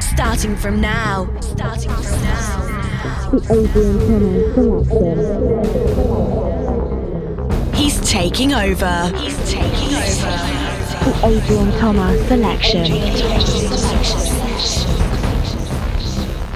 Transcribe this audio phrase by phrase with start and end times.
[0.00, 1.28] Starting from now.
[1.40, 2.68] Starting from now.
[3.30, 3.98] The Adrian
[4.54, 5.48] Thomas selection.
[7.74, 9.12] He's taking over.
[9.16, 10.36] He's taking over.
[11.04, 12.92] The Adrian Thomas selection.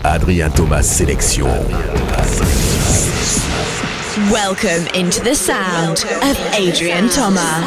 [0.04, 2.71] Adrien Thomas sélection.
[4.30, 7.60] Welcome into the sound of Adrian Thomas.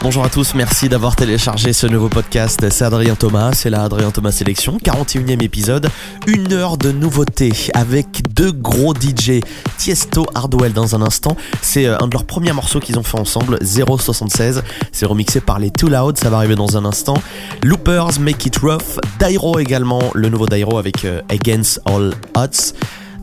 [0.00, 2.66] Bonjour à tous, merci d'avoir téléchargé ce nouveau podcast.
[2.70, 5.90] C'est Adrien Thomas, c'est la Adrien Thomas Sélection, 41e épisode,
[6.26, 9.40] une heure de nouveautés avec deux gros DJ,
[9.76, 11.36] Tiesto, Hardwell dans un instant.
[11.60, 14.62] C'est euh, un de leurs premiers morceaux qu'ils ont fait ensemble, 076.
[14.90, 17.20] C'est remixé par les Too Loud, ça va arriver dans un instant.
[17.62, 22.72] Loopers, Make It Rough, Dairo également, le nouveau Dairo avec euh, Against All Odds.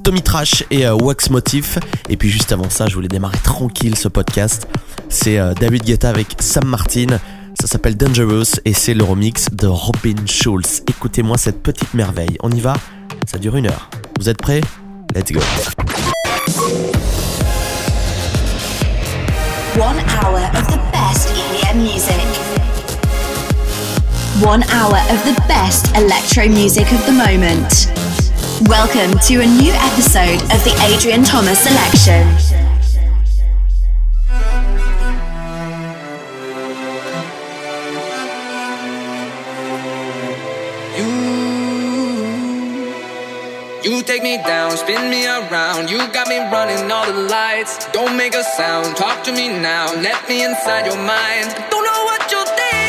[0.05, 1.79] Tommy Trash et euh, Wax Motif.
[2.09, 4.67] Et puis juste avant ça, je voulais démarrer tranquille ce podcast.
[5.09, 7.07] C'est euh, David Guetta avec Sam Martin.
[7.59, 10.83] Ça s'appelle Dangerous et c'est le remix de Robin Schulz.
[10.87, 12.37] Écoutez-moi cette petite merveille.
[12.43, 12.75] On y va
[13.25, 13.89] Ça dure une heure.
[14.19, 14.61] Vous êtes prêts?
[15.15, 15.39] Let's go.
[19.75, 22.21] One hour of the best EDM music.
[24.43, 28.24] One hour of the best electro music of the moment.
[28.61, 32.23] Welcome to a new episode of the Adrian Thomas Selection.
[43.83, 45.91] You take me down, spin me around.
[45.91, 47.85] You got me running all the lights.
[47.91, 49.93] Don't make a sound, talk to me now.
[49.95, 51.53] Let me inside your mind.
[51.69, 52.84] Don't know what you're thinking,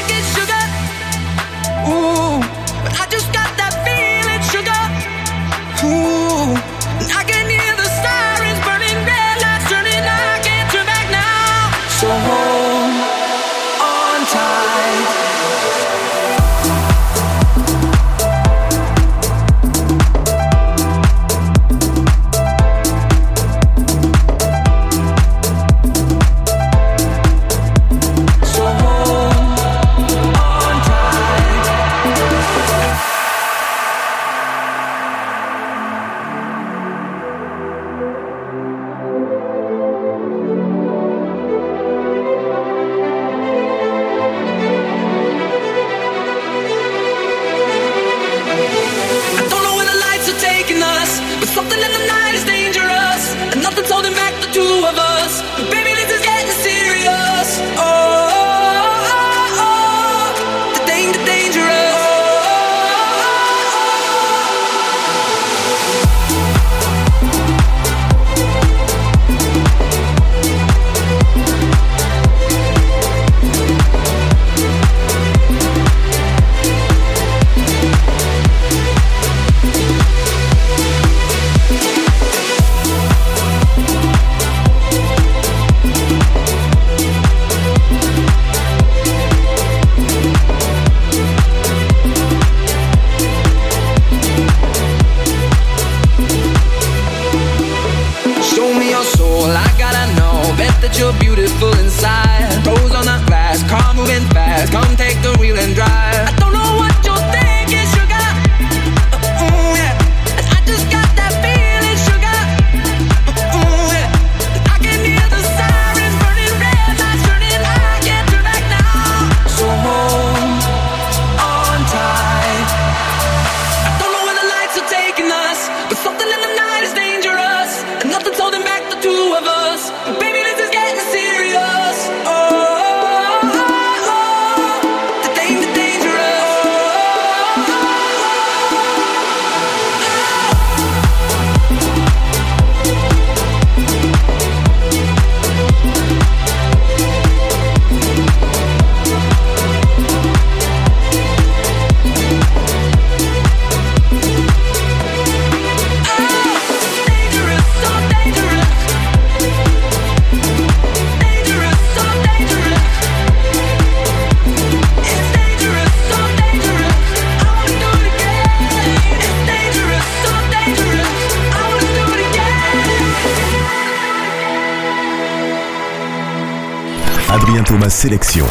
[177.97, 178.45] Sélection.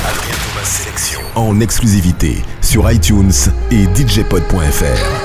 [1.35, 3.31] En exclusivité sur iTunes
[3.69, 5.24] et djpod.fr.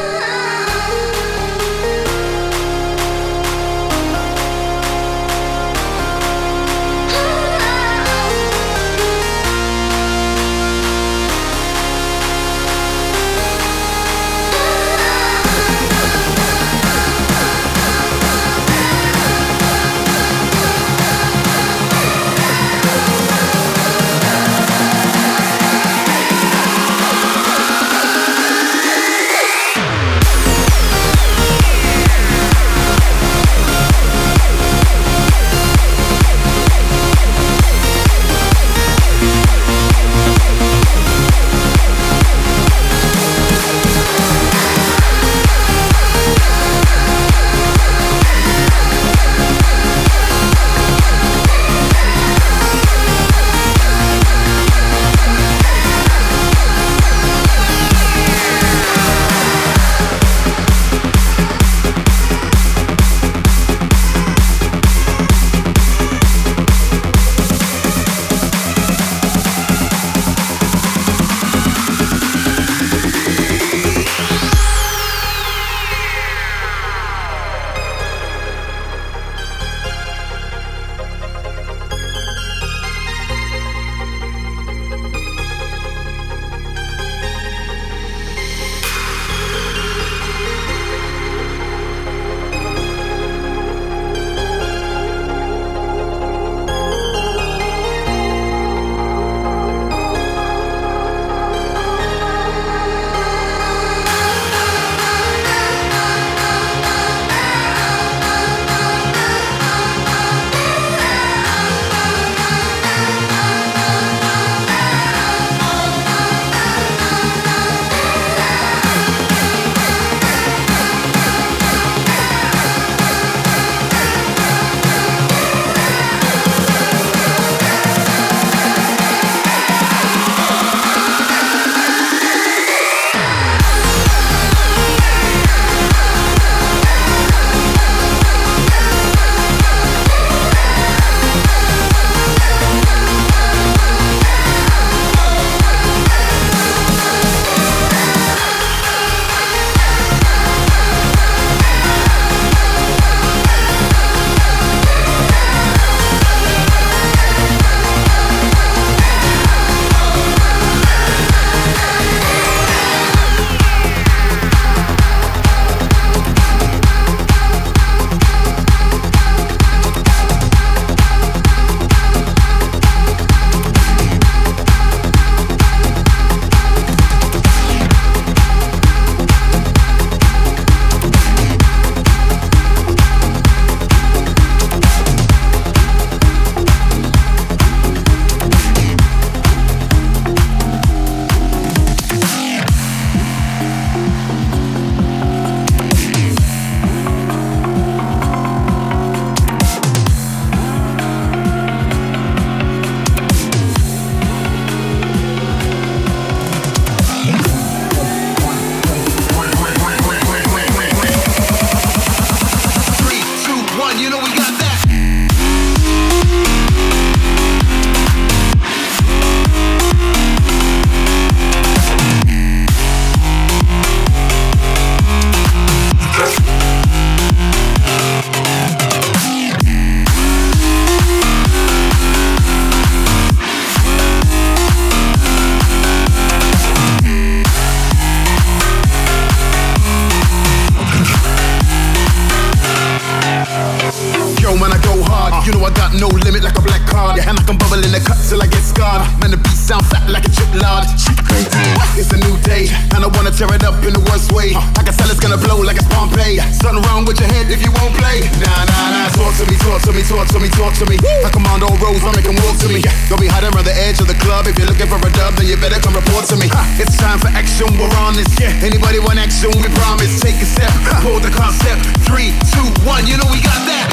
[267.11, 268.31] time for action, we're on this.
[268.39, 268.55] Yeah.
[268.63, 269.51] Anybody want action?
[269.59, 270.23] We promise.
[270.23, 270.71] Take a step,
[271.03, 271.83] hold the concept.
[272.07, 273.03] Three, two, one.
[273.03, 273.87] You know we got that.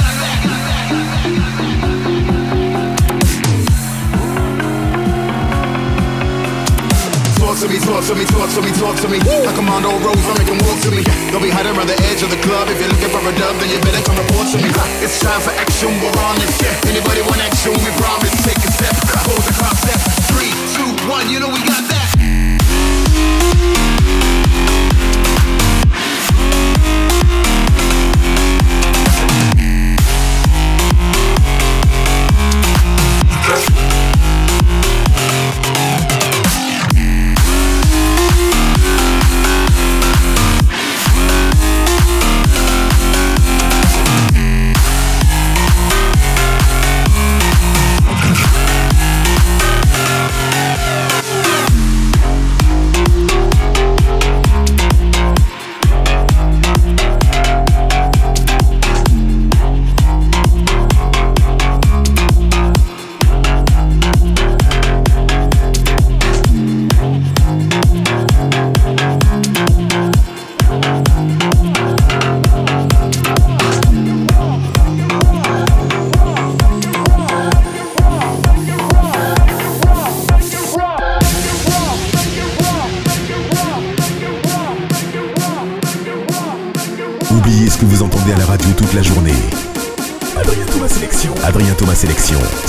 [7.41, 9.17] Talk to me, talk to me, talk to me, talk to me.
[9.17, 11.01] I command all roads, I make them walk to me.
[11.33, 12.69] Don't be hiding around the edge of the club.
[12.69, 14.69] If you're looking for a dub, then you better come report to me.
[15.01, 16.53] It's time for action, we're on this.
[16.61, 16.93] Yeah.
[16.93, 17.73] Anybody want action?
[17.81, 18.29] We promise.
[18.45, 18.93] Take a step,
[19.25, 20.05] hold the concept.
[20.29, 21.33] Three, two, one.
[21.33, 21.96] You know we got that.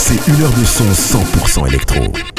[0.09, 2.38] C'est une heure de son 100% électro.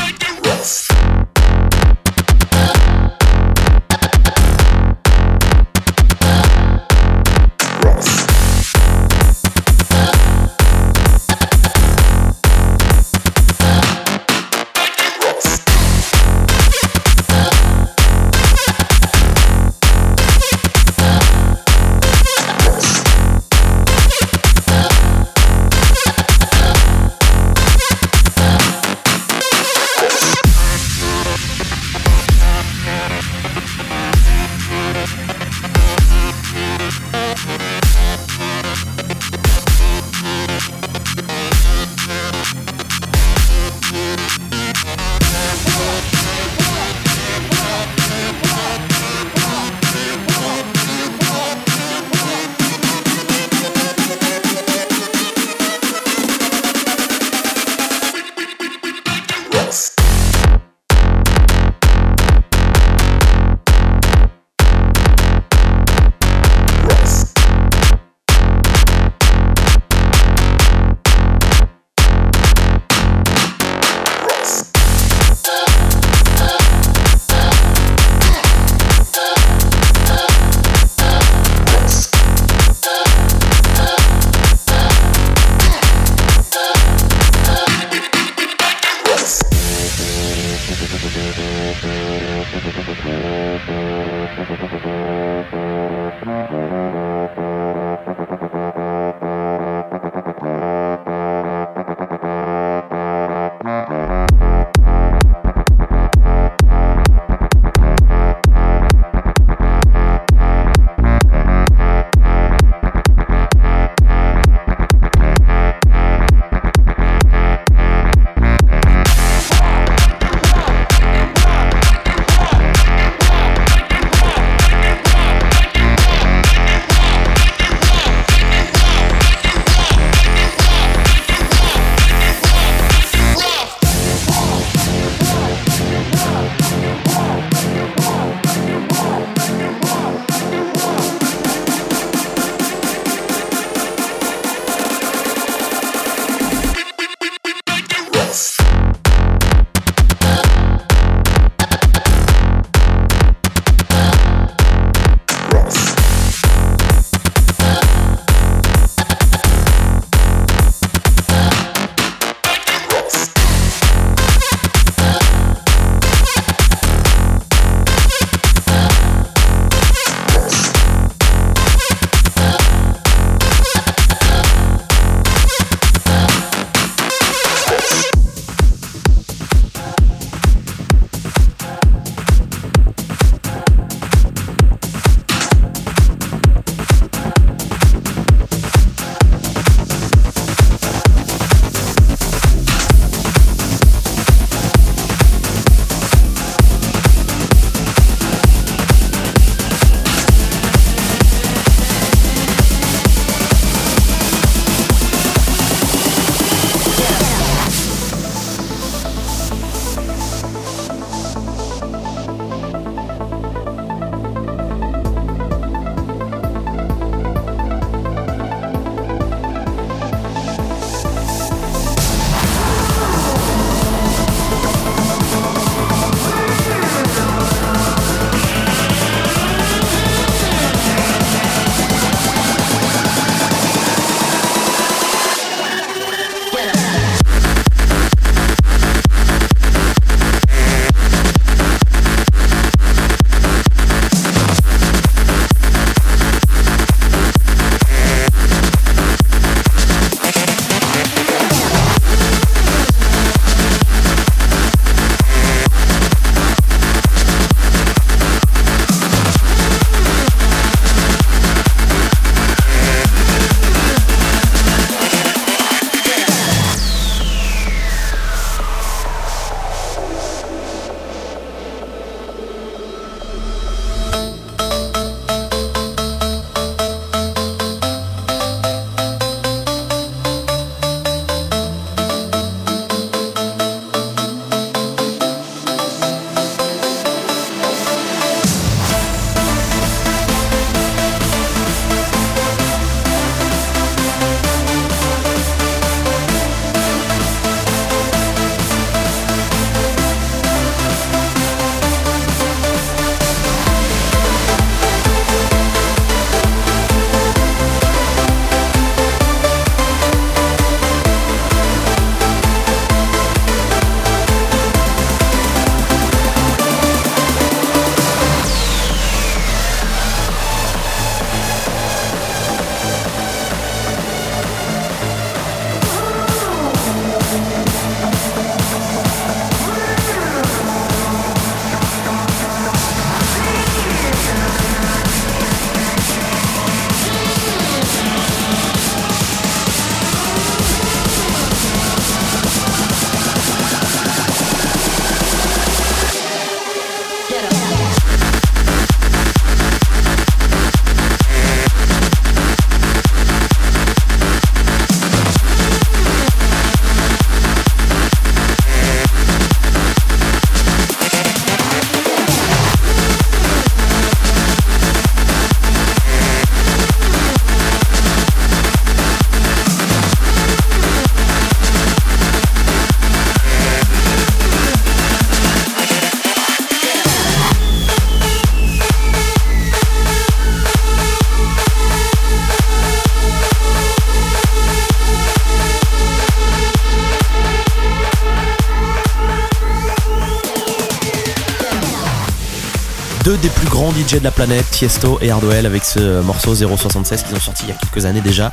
[393.89, 397.63] Grands DJ de la planète, Tiesto et Hardwell, avec ce morceau 076 qu'ils ont sorti
[397.63, 398.51] il y a quelques années déjà,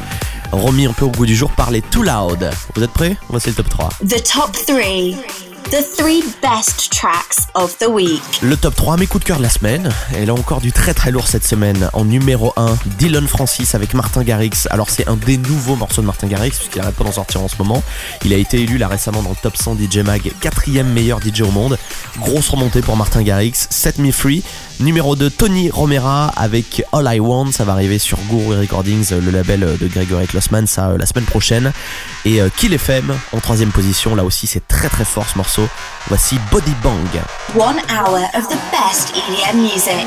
[0.53, 2.51] remis un peu au goût du jour par les Too Loud.
[2.75, 3.17] Vous êtes prêts?
[3.29, 3.89] Voici le top 3.
[4.09, 4.77] The top 3.
[5.71, 8.23] The three best tracks of the week.
[8.41, 9.91] Le top 3, mes coups de cœur de la semaine.
[10.17, 11.91] Et là encore du très très lourd cette semaine.
[11.93, 14.69] En numéro 1, Dylan Francis avec Martin Garrix.
[14.71, 17.49] Alors c'est un des nouveaux morceaux de Martin Garrix, puisqu'il arrête pas d'en sortir en
[17.49, 17.83] ce moment.
[18.25, 21.41] Il a été élu là récemment dans le top 100 DJ Mag, quatrième meilleur DJ
[21.41, 21.77] au monde.
[22.21, 23.67] Grosse remontée pour Martin Garrix.
[23.69, 24.45] Set Me Free.
[24.79, 27.51] Numéro 2, Tony Romera avec All I Want.
[27.53, 31.25] Ça va arriver sur Guru Recordings, le label de Gregory Klossman, ça euh, la semaine
[31.25, 31.73] prochaine.
[32.27, 34.15] Et euh, Kill FM en troisième position.
[34.15, 35.67] Là aussi, c'est très très fort ce morceau.
[36.09, 37.09] Voici Body Bang.
[37.55, 40.07] One hour of the best EDM music.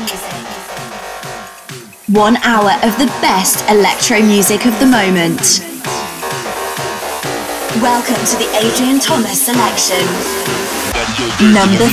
[2.14, 5.62] One hour of the best electro music of the moment.
[7.82, 10.06] Welcome to the Adrian Thomas selection.
[11.52, 11.86] Number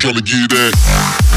[0.00, 0.08] three.
[0.18, 1.27] Adrian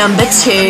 [0.00, 0.69] Number two.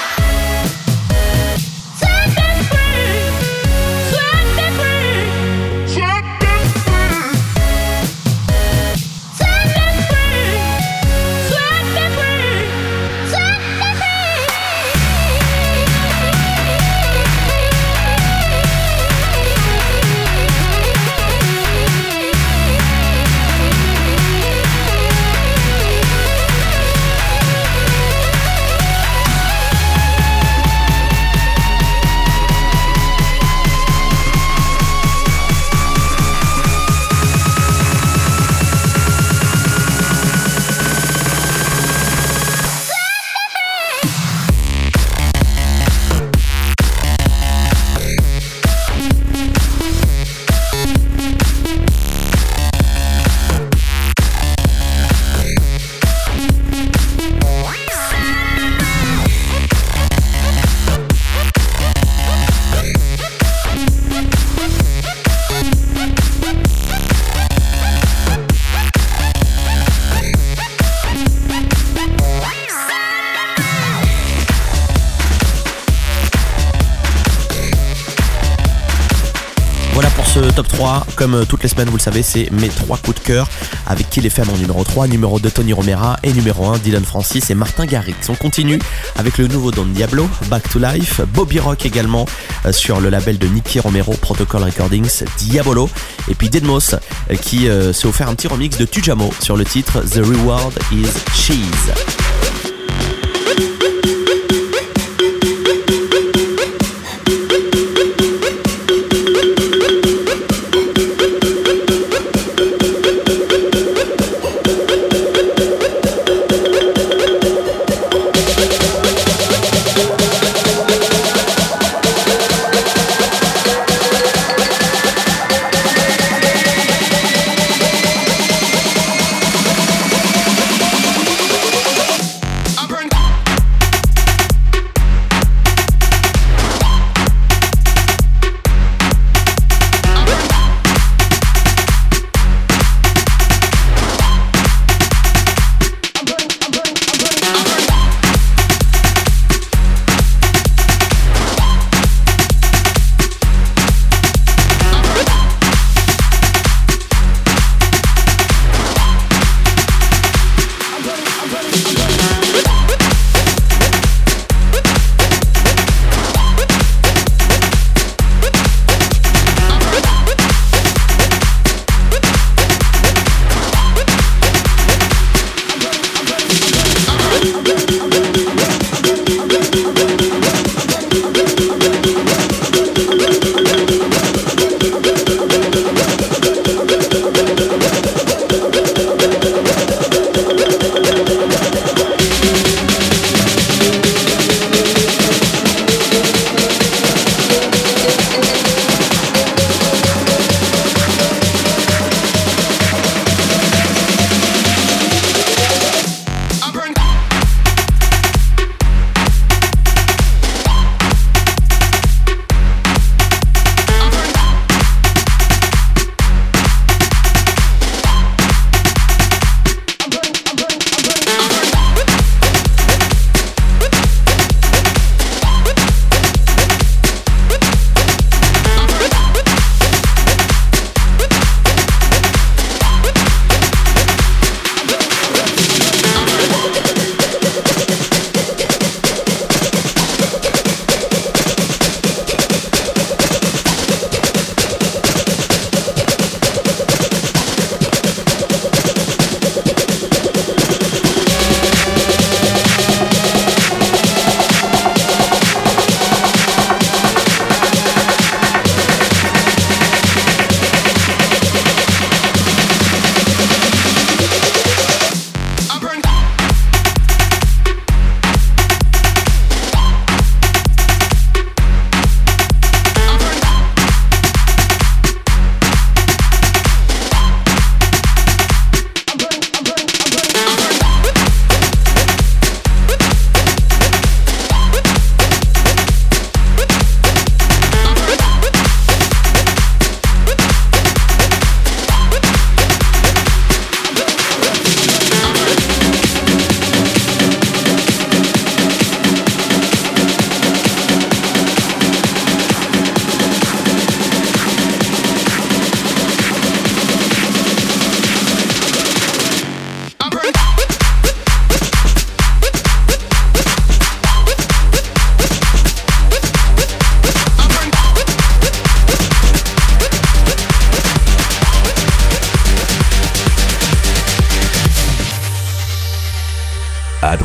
[80.76, 81.06] 3.
[81.16, 83.48] Comme euh, toutes les semaines, vous le savez, c'est mes trois coups de cœur
[83.88, 87.50] avec Kill FM en numéro 3, numéro 2 Tony Romera et numéro 1 Dylan Francis
[87.50, 88.16] et Martin Garrix.
[88.28, 88.80] On continue
[89.16, 92.26] avec le nouveau Don Diablo, Back to Life, Bobby Rock également
[92.66, 95.90] euh, sur le label de Nicky Romero, Protocol Recordings, Diabolo
[96.30, 100.02] et puis Deadmos euh, qui s'est offert un petit remix de Tujamo sur le titre
[100.02, 102.25] The Reward is Cheese.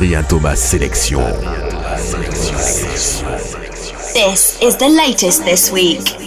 [0.00, 1.20] Adrien Thomas Sélection.
[4.14, 6.19] This is the latest this week.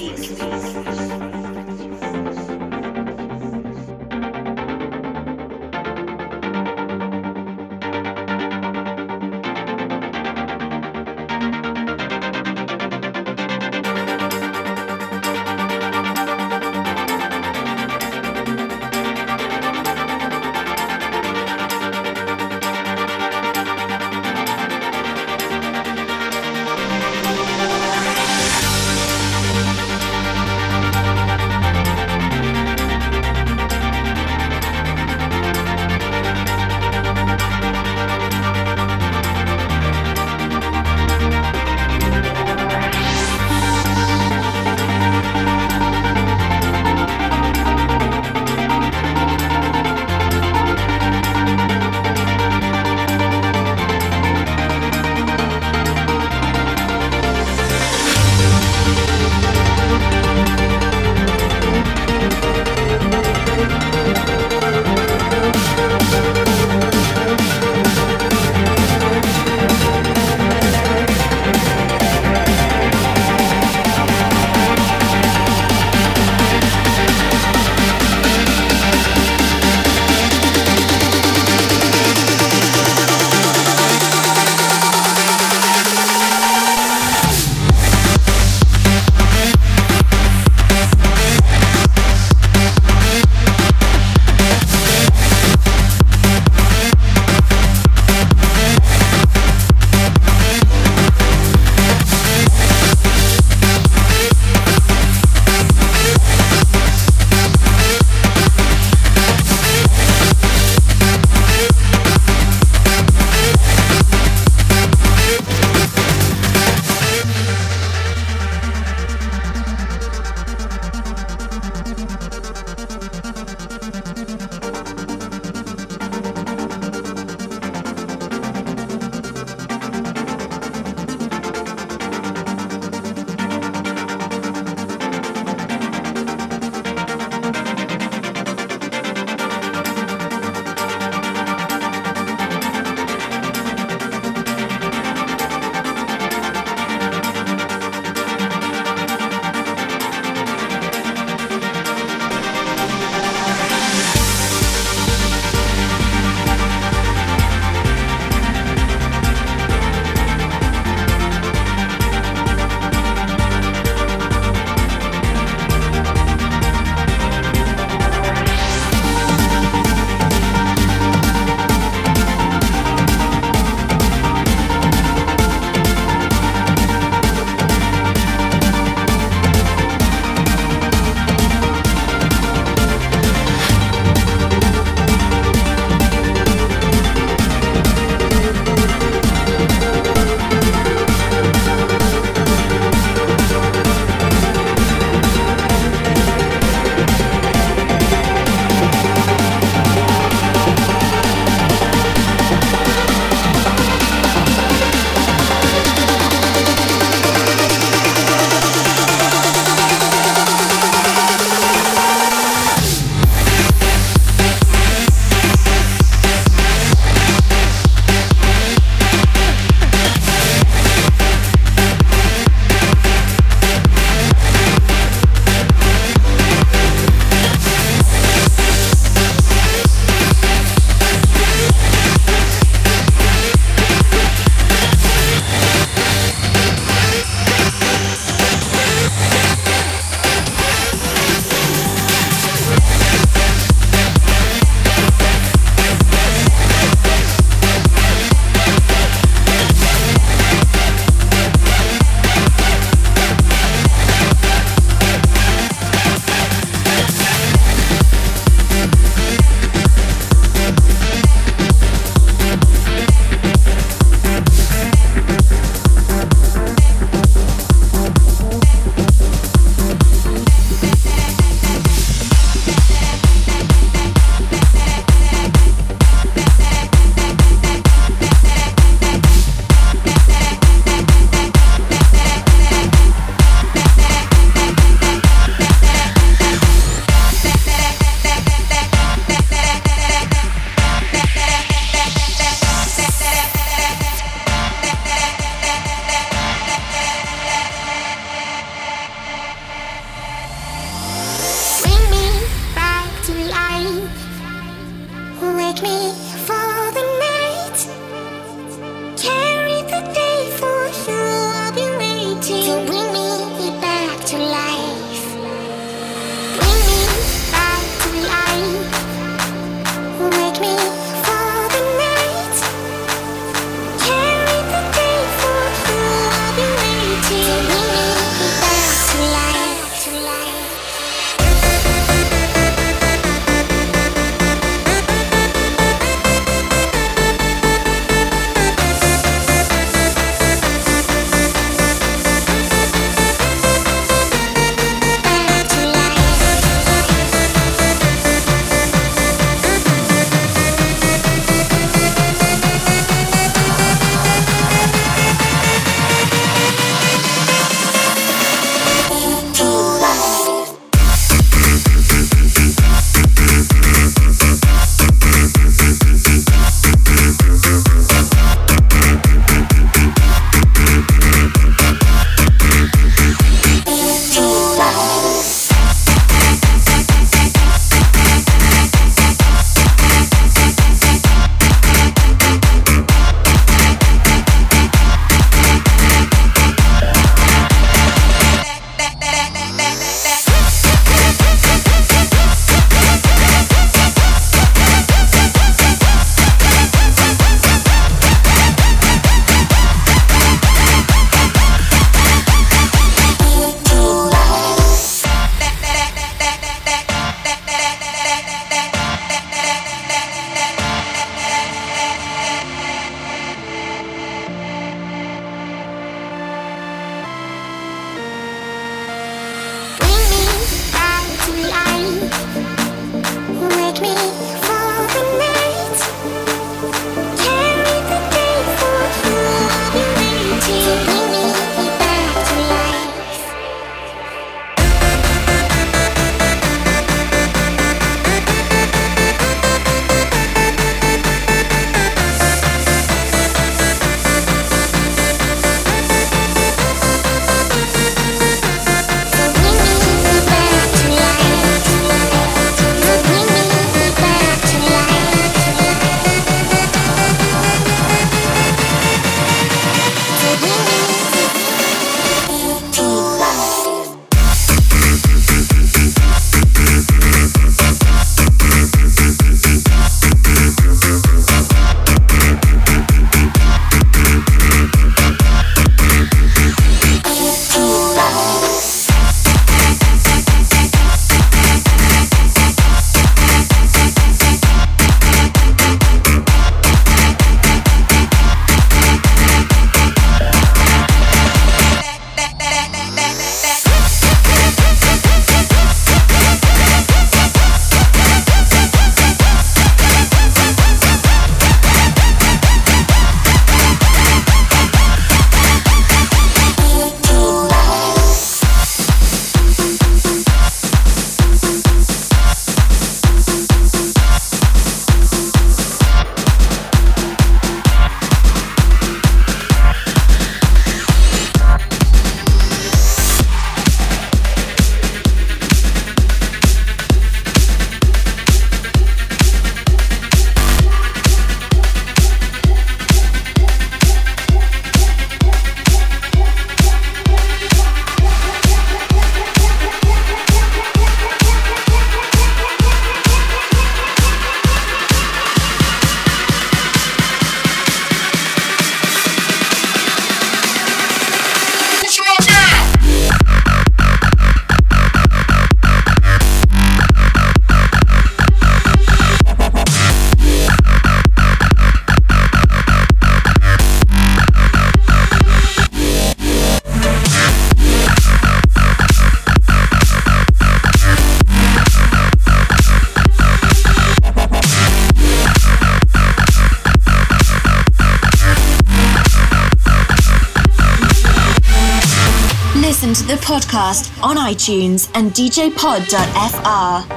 [583.73, 587.12] Podcast on iTunes and djpod.fr.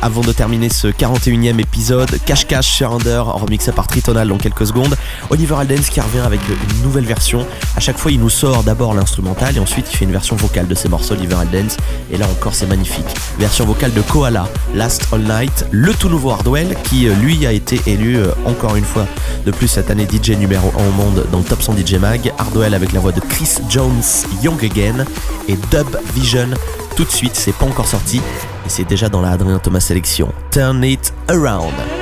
[0.00, 2.10] avant de terminer ce 41e épisode.
[2.26, 4.96] Cache Cache sur Under, remixé par Tritonal dans quelques secondes.
[5.30, 7.46] Oliver Aldens qui revient avec une nouvelle version.
[7.76, 10.66] À chaque fois, il nous sort d'abord l'instrumental et ensuite il fait une version vocale
[10.66, 11.76] de ses morceaux, Oliver Aldens.
[12.10, 13.06] Et là encore, c'est magnifique.
[13.38, 15.64] Version vocale de Koala, Last All Night.
[15.70, 19.06] Le tout nouveau Hardwell qui, euh, lui, a été élu euh, encore une fois
[19.46, 22.32] de plus cette année DJ numéro 1 au monde dans le Top 100 DJ Mag.
[22.36, 24.02] Hardwell avec la voix de Chris Jones,
[24.42, 25.04] Young Again
[25.46, 26.48] et Dub Vision.
[26.96, 28.20] Tout de suite, c'est pas encore sorti,
[28.64, 30.32] et c'est déjà dans la Adrien Thomas sélection.
[30.50, 32.01] Turn it around.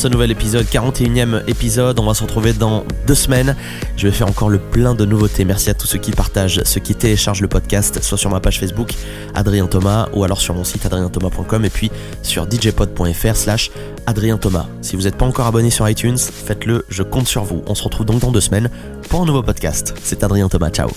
[0.00, 1.98] Ce nouvel épisode, 41e épisode.
[2.00, 3.54] On va se retrouver dans deux semaines.
[3.98, 5.44] Je vais faire encore le plein de nouveautés.
[5.44, 8.58] Merci à tous ceux qui partagent, ceux qui téléchargent le podcast, soit sur ma page
[8.58, 8.94] Facebook
[9.34, 11.90] Adrien Thomas ou alors sur mon site adrienthomas.com et puis
[12.22, 13.70] sur djpod.fr slash
[14.06, 14.68] Adrien Thomas.
[14.80, 17.62] Si vous n'êtes pas encore abonné sur iTunes, faites-le, je compte sur vous.
[17.66, 18.70] On se retrouve donc dans deux semaines
[19.10, 19.94] pour un nouveau podcast.
[20.02, 20.88] C'est Adrien Thomas, ciao.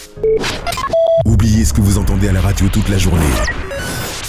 [1.26, 3.73] Oubliez ce que vous entendez à la radio toute la journée.